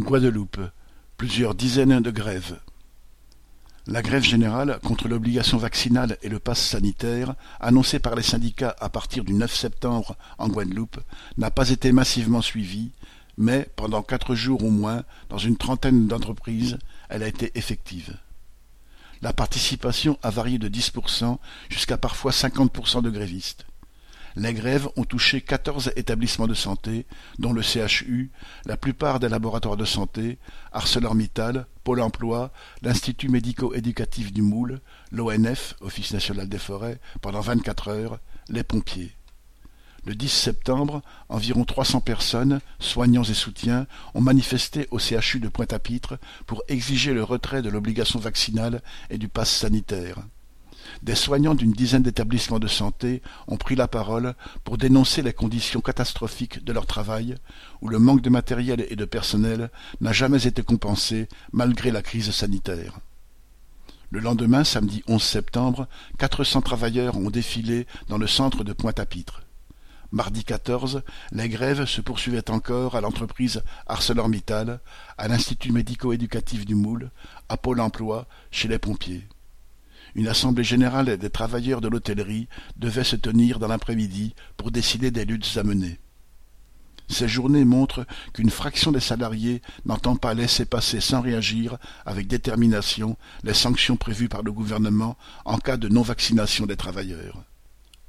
[0.00, 0.60] Guadeloupe,
[1.16, 2.58] plusieurs dizaines de grèves.
[3.86, 8.88] La grève générale contre l'obligation vaccinale et le pass sanitaire, annoncée par les syndicats à
[8.88, 11.00] partir du 9 septembre en Guadeloupe,
[11.36, 12.92] n'a pas été massivement suivie,
[13.36, 16.78] mais, pendant quatre jours au moins, dans une trentaine d'entreprises,
[17.08, 18.16] elle a été effective.
[19.22, 21.36] La participation a varié de 10%
[21.68, 23.66] jusqu'à parfois 50% de grévistes.
[24.36, 27.06] Les grèves ont touché quatorze établissements de santé,
[27.38, 28.30] dont le CHU,
[28.64, 30.38] la plupart des laboratoires de santé,
[30.72, 38.20] ArcelorMittal, Pôle emploi, l'Institut médico-éducatif du Moule, l'ONF, Office national des forêts, pendant vingt-quatre heures,
[38.48, 39.12] les pompiers.
[40.06, 46.18] Le 10 septembre, environ 300 personnes, soignants et soutiens, ont manifesté au CHU de Pointe-à-Pitre
[46.46, 50.18] pour exiger le retrait de l'obligation vaccinale et du pass sanitaire.
[51.02, 55.80] Des soignants d'une dizaine d'établissements de santé ont pris la parole pour dénoncer les conditions
[55.80, 57.36] catastrophiques de leur travail,
[57.80, 62.30] où le manque de matériel et de personnel n'a jamais été compensé malgré la crise
[62.30, 63.00] sanitaire.
[64.10, 65.86] Le lendemain, samedi 11 septembre,
[66.18, 69.42] 400 travailleurs ont défilé dans le centre de Pointe-à-Pitre.
[70.12, 74.80] Mardi 14, les grèves se poursuivaient encore à l'entreprise ArcelorMittal,
[75.16, 77.10] à l'Institut médico-éducatif du Moule,
[77.48, 79.28] à Pôle emploi, chez les pompiers.
[80.14, 85.24] Une assemblée générale des travailleurs de l'hôtellerie devait se tenir dans l'après-midi pour décider des
[85.24, 85.98] luttes à mener.
[87.10, 93.16] Ces journées montrent qu'une fraction des salariés n'entend pas laisser passer sans réagir avec détermination
[93.42, 97.42] les sanctions prévues par le gouvernement en cas de non-vaccination des travailleurs.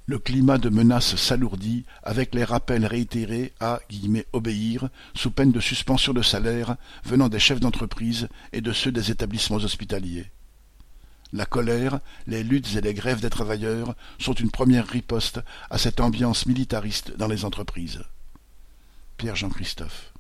[0.06, 3.80] Le climat de menace s'alourdit avec les rappels réitérés à
[4.34, 9.10] obéir sous peine de suspension de salaire venant des chefs d'entreprise et de ceux des
[9.10, 10.32] établissements hospitaliers.
[11.34, 16.02] La colère, les luttes et les grèves des travailleurs sont une première riposte à cette
[16.02, 18.04] ambiance militariste dans les entreprises.
[19.18, 20.12] Pierre Jean Christophe